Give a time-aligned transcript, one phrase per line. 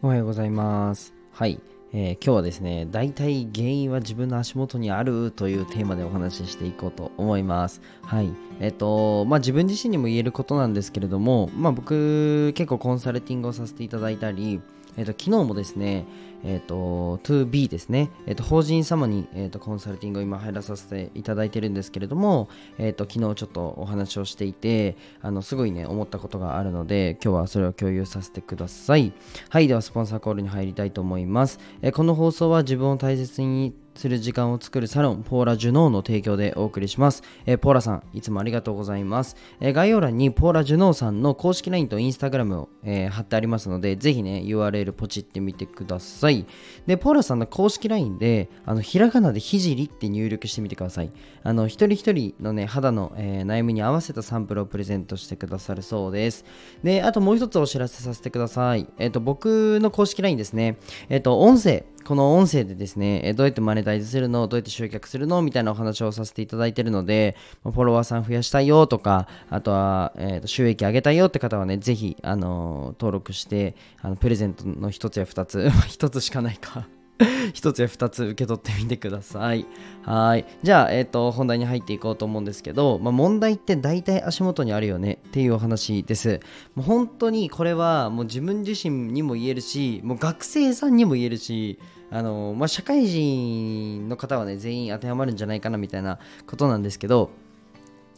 [0.00, 1.12] おはようございます。
[1.32, 1.58] はい。
[1.92, 7.80] えー今日はですね、大体原因は自分の足元にあるというテーマでお話ししていこうと思います。
[8.02, 8.30] はい。
[8.60, 14.60] えっ、と、まあ自分自身にも言えることなんですけれども、まあ僕結構コンサルティングをさせていただいたり、
[14.98, 16.06] えっ、と、昨日もですね、
[16.44, 29.12] えっ、と、2B ですね、えっ、と、法人様に、えっ、と、コンサルティングを今入らさせていただいてるんですけれども、えっ、と、昨日ちょっとお話をしていて、あの、すごいね、思ったことがあるので、今日はそれを共有させてください。
[29.48, 31.60] はい、ではスポンサーコールに入りたいと思います。
[31.80, 37.24] えこの放送は自分を大切にする時間を作るサロンポーラ・ジュノーの提供でお送りします。
[37.46, 39.36] えーポーラさん、いつもありがとうございます。
[39.60, 46.46] えー概要欄にポーラ・ジュノーさんの公式 LINE と Instagram を、えー貼ってありますので、ぜひね、URL ポチってみてください。
[46.86, 51.10] で、ポーラさんの公式 LINE で、あの、ひらがなでひじりって入力してみてください。
[51.42, 56.44] あの、一人一人のね、肌の、えー悩みに合わせたサンプルをプレゼントしてくださるそうです。
[56.84, 58.86] で、あともう一つお知らせさせてください。
[58.98, 60.76] えっ、と、僕の公式 LINE ですね。
[61.08, 64.48] えっ、と、音声、この音声でですね、えどうやってマネタイズするの？
[64.48, 65.42] どうやって集客するの？
[65.42, 76.88] みたいなお話をさせていただいてるので、フォロワーさん増やしたいよとか、あとは、えーと収益上げたいよって方はね、ぜひ、あのー登録して、あのプレゼントの1つや2つ、 1つしかないか。
[77.52, 79.66] 一つや二つ受け取ってみてください。
[80.02, 80.44] はい。
[80.62, 86.40] じゃあ、えっ、と、本題に入っていこうと思うんですけど、まあ、問題って大体足元にあるよねっていうお話です。
[86.74, 91.78] もう本当にこれはもう自分自身にも言えるし、もう学生さんにも言えるし、
[92.10, 97.30] あの、まあ、社会人の方はね、全員当てはまるんじゃないかなみたいなことなんですけど、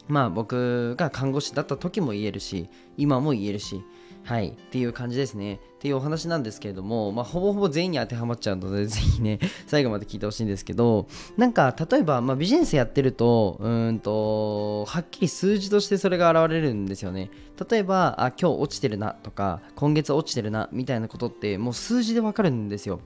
[0.07, 3.83] まあ僕が看護師だった時も言えるし今も言えるし
[4.23, 4.49] はい。
[4.49, 5.55] っていう感じですね。
[5.55, 17.31] っていうお話なんですけれども、まあ、ほぼほぼ全員に当てはまっちゃうので ぜひね最後まで聞いてほしいんですけどなんか例えば、まあ、ビジネスやってるとうんとはっきり数字としてそれが現れるんですよね。
[17.67, 22.99] 例えばあ今日落ちてるなとか今月落ちてるなみたいなことってもう数字でわかるんですよ。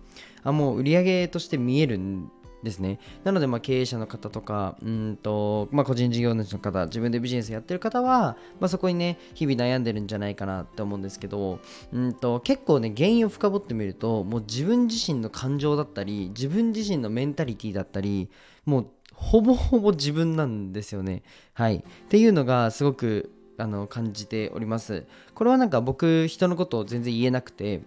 [0.43, 2.29] あもう売り上げとして見えるん
[2.65, 2.99] ですね。
[3.23, 11.59] なので、まあ、経営者の方とか、うんと、まあ、個人事業主の方、自分でビジネスやってる方は、まあ、そこにね、日々悩んでるんじゃないかなって思うんですけど、
[11.93, 18.29] うんと、結構ね、原因を深掘ってみると、もう自分自身の感情だったり、自分自身のメンタリティだったり、
[18.65, 21.23] もう、ほぼほぼ自分なんですよね。
[21.53, 21.77] はい。
[21.77, 25.05] っていうのが、すごく、あの、感じております。
[25.33, 27.81] これはなんか僕、人のことを全然言えなくて、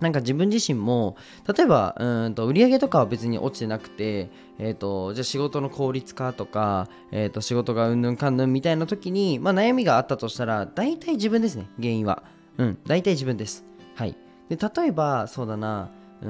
[0.00, 1.16] なんか自分自身も
[1.56, 12.22] 例えばうんと売り上げとかは別に落ちてなくて、えー、とじゃあ仕事の効率化とか、えー、と仕事がうんぬんかんぬんみたいな時に、まあ、悩みがあったとしたら大体自分ですね原因は。
[12.58, 13.64] うん大体自分です。
[13.94, 14.16] はい。
[14.48, 15.90] で例えばそうだな
[16.22, 16.28] うー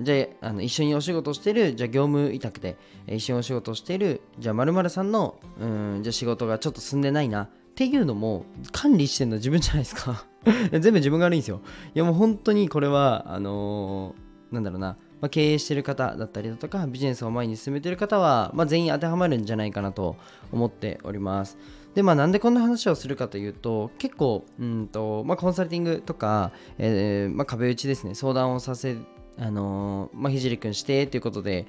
[0.02, 2.76] じゃああの一緒にお仕事してるじゃあ業務委託で
[3.06, 10.24] 一緒にお仕事してるじゃあ〇〇さんのうんじゃあ仕事がちょっと進んでないなていうのも管理してるの自分じゃないですか。
[10.70, 11.60] 全部自分が悪いんですよ。
[11.94, 14.24] いやもう本当にこれはあのー
[14.54, 20.16] なんだろうな、ま、経営してる方だったりだとかビジネスを前に進めてる方は、まあ、全員当てはまるんじゃないかなと
[20.52, 21.58] 思っております。
[21.94, 28.14] でまあなんでこんな話をするかというと結構うんと、まあ、コンサルティングとか、えーま、壁打ちですね。
[28.14, 28.96] 相談をさせ
[29.38, 31.66] あのーまあ、ひじりくんしてということで、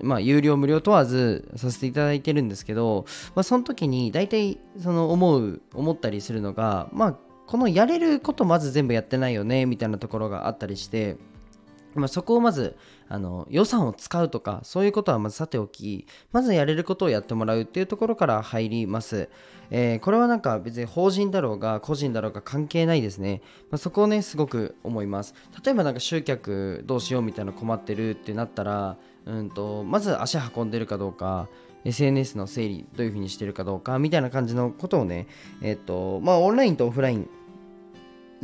[0.00, 3.04] まあ、有料無料問わずさせていただいてるんですけど、
[3.34, 11.16] まあ、その時に大体その思う思ったりするのが、まあ、このやれることまず全部やってないよねみたいなところがあったりして、
[11.96, 12.76] まあ、そこをまず
[13.08, 19.28] あの予算を使うとかそういうことはまずさておきまずやれることをやってもらうっていうところから入ります、
[19.70, 25.34] えーこれはなんか別に法人だろうが個人だろうが関係ないですね、まあ、そこをねすごく思います。
[25.64, 31.48] 例えばなんか集客どうしようみたいな困ってるってなったらうんとまず足運んでるかどうか
[31.84, 35.26] SNS の整理どういうふうにしてるかどうかみたいな感じのことをね
[35.62, 37.28] えっ、とまあオンラインとオフライン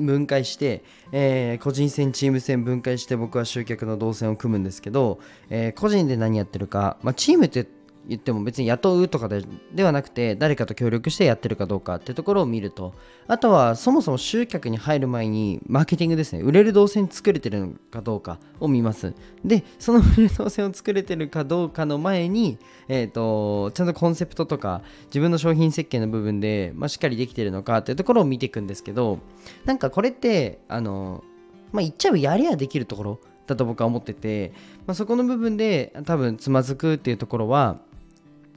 [0.06, 7.66] 分解して、えー個人戦チーム戦分解して僕は集客の動線を組むんですけど、えー個人で何やってるか、まあ、チームって
[8.08, 9.44] 言っても別に雇うとかで
[9.74, 12.94] ではなくて誰かと協力してやってるかどうかってところを見ると
[13.28, 16.42] あとはそもそも集客に入る前にマーケティングですね。
[16.42, 19.14] 売れる動線作れてるのかどうかを見ます。
[19.44, 22.58] でその売れる動線を作れてるかどうかの前に、
[22.88, 29.18] えー、とちゃんとコンセプトとか自分の商品設計の部分で、まあ、しっかりできてるのかっていうところを見ていくんですけど
[29.64, 31.22] なんかこれってあの
[31.72, 34.52] まあ言っちゃえばやりゃできるところだと僕は思ってて、
[34.86, 37.78] まあ、そこの部分で多分つまずくっていうところは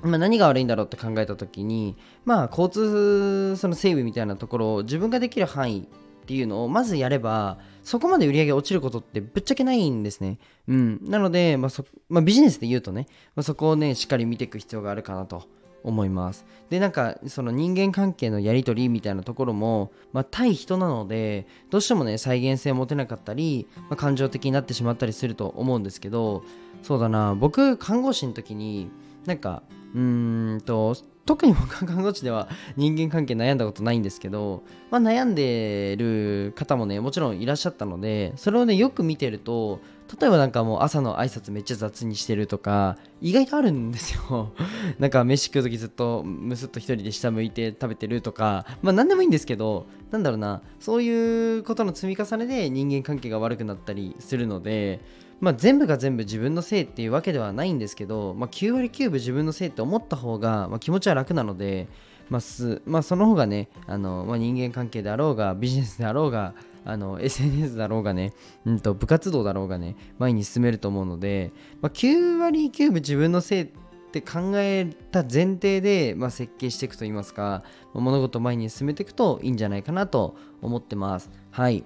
[0.04, 1.96] まあ、何が悪いんだろうって考えた時に、
[2.26, 5.88] まあ、交通その整備みたいなところを自分ができる範囲
[6.24, 10.40] っていうのをまずやればそこまで売り上げ落ちることってぶっちゃけないんですね。
[10.68, 15.44] うん、なので、まあそまあ、ビジネスで言うとね、まあ、そこをねしっかり見ていく必要があるかなと
[15.84, 16.46] 思います。
[16.70, 26.44] でなんかその人間関係のやり取りみたいなところも、まあ、対人なのでどうしてもね再現性を持てなかったり、まあ、感情的になってしまったりすると思うんですけど
[26.82, 27.36] そうだな。
[27.36, 28.90] 僕看護師の時に
[29.26, 29.64] なんか
[29.94, 30.96] うーんと
[31.26, 39.80] 特に僕は看護師では人間関係悩んだことないんですけど、まあ、悩んでる方もねもちろんいらっしゃったのでそれをねよく見てると
[40.20, 44.52] 例えばなんかもう朝の挨拶めっちゃ雑にしてるとか意外とあるんですよ。
[45.00, 55.00] なんか飯食う時ずっとむすっと一人で下向いて食べてるとかまあ何でもいいんですけどなんだろうなそういうことの積み重ねで人間関係が悪くなったりするので
[55.44, 61.90] まあ、全部が全部自分のせいっていうわけではないんですけど、まあ、9割9分自分のせいって思った方が、まあ、気持ちは楽なので、
[62.30, 66.54] まあすまあ、その方がねあの、まあ、人間関係であろうがビジネスであろうが
[66.86, 68.32] あの SNS だろうがね、
[68.64, 71.52] うんと、部活動だろうがね前に進めると思うので、
[71.82, 73.68] まあ、9割9分自分のせいっ
[74.14, 77.64] て考えた前提で、まあ、設計していくといいますか、
[77.94, 81.30] 物事前に進めていくといいんじゃないかなと思ってます。
[81.52, 81.84] はい。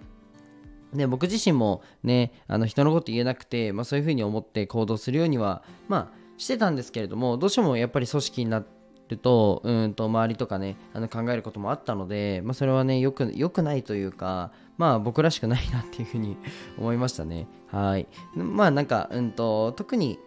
[0.94, 8.63] ね、僕自身もね、あの人のこと言えなくて、まあ、そういうふうに思って行動するようには、まあ、してたんですけれども、どうしてもやっぱり組織にな
[9.10, 16.38] ると、うんと周りとかね、あの考えることもあったので、まあ、それはね、よく、よくないというか、まあ僕らしくないなっていうふうに
[16.78, 17.48] 思いましたね。
[17.68, 18.07] はい。
[18.36, 20.19] まあなんか、うんと、特に、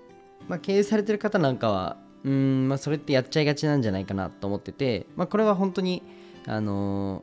[0.49, 6.03] まあ、経営されてる方なんかは、うん、まあそれってやっちゃいがちなんじゃないかなと思ってて、まあこれは本当に、
[6.47, 7.23] あの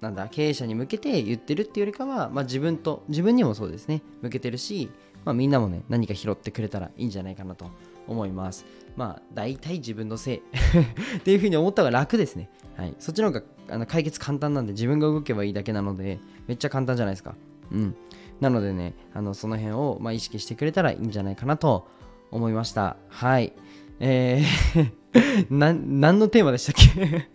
[0.00, 4.90] なんだ経営者に向けて言ってるっていうよりかは、まあ、自分と自分にもそうですね向けてるし、
[5.24, 7.70] まあ、みんなもね何か拾ってくれたらいいんじゃないかなと
[8.06, 8.66] 思います。
[8.96, 10.36] まあ大体自分のせい
[11.18, 12.50] っていうふうに思った方が楽ですね。
[12.76, 12.94] はい。
[12.98, 17.34] そっちの方があの解決簡単なんで自分が動けばいいだけなのでめっちゃ簡単じゃないですか。
[17.72, 17.94] うん。
[18.40, 21.88] なのでねあのその辺を、まあ、意識してくれたらいいんじゃないかなと
[22.30, 22.96] 思いました。
[23.08, 23.52] はい。
[24.00, 24.92] えー
[25.48, 27.28] 何のテーマでしたっけ？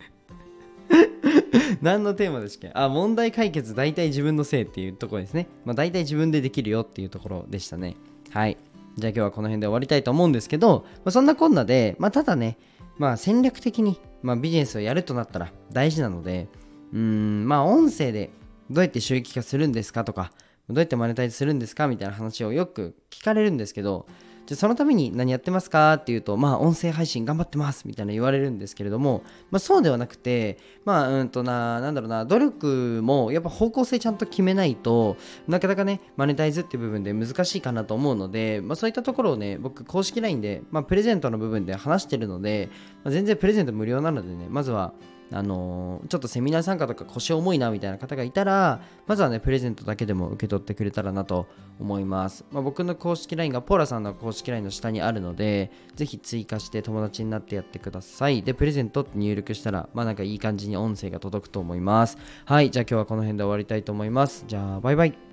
[1.82, 2.78] 何のテーマでしたっけ？
[2.78, 5.48] あ、問題解決大体自分のせいっていうところですね。
[5.64, 7.96] まあ大体自分でできるよっていうところでしたね。
[8.30, 8.56] はい。
[8.96, 12.58] じゃあ今日はこの辺で終わりたいと思うんですけど、まあ、そんなこんなで、まあただね、
[12.98, 16.48] まあ戦略的に、まあ、ビジネスをやるとなったら大事なので、
[16.92, 18.30] うん、まあ音声で
[18.68, 20.32] どうやって収益化するんですかとか、
[20.68, 24.06] どうやってマネタイズするんですかみたいな話をよく聞かれるんですけど、
[24.50, 35.16] じゃそのために何やってますかっていうと、まあ、音声配信頑張ってますみたいな言われるんですけれども、まあ、そうではなくて、まあ、うんとな、なんだろうな、努力もやっぱ方向性ちゃんと決めないと
[35.46, 42.70] なかなかね、マネタイズっていう部分で難しいかなと思うので、まあ、そういったところをね、僕、公式 LINE で、まあ、プレゼントの部分で話してるので、
[43.04, 44.94] まあ、全然プレゼント無料なのでね、まずは、
[45.32, 51.46] あの、ちょっとセミナー参加とか腰重いなみたいな方がいたら、まずはね、プレゼントだけでも受け取ってくれたらなと
[51.78, 52.44] 思います。
[52.50, 58.42] まあ、僕の公式 LINE がポーラさんの公式 LINE の下にあるので、ぜひ追加して友達になってやってください。
[58.42, 62.18] で、プレゼントって入力したら、まあなんかいい感じに音声が届くと思います。
[62.44, 64.44] はい、じゃあ今日はこの辺で終わりたいと思います。
[64.46, 65.29] じゃあ、バイバイ。